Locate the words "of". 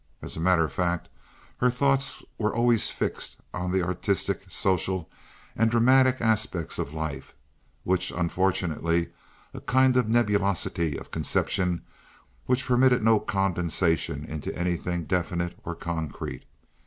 0.63-0.73, 6.79-6.95, 9.97-10.09, 10.97-11.11